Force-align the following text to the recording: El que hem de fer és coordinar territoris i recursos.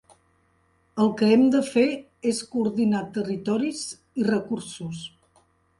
El 1.03 1.11
que 1.19 1.29
hem 1.35 1.43
de 1.57 1.61
fer 1.69 1.85
és 2.33 2.41
coordinar 2.55 3.05
territoris 3.19 3.87
i 4.23 4.31
recursos. 4.35 5.09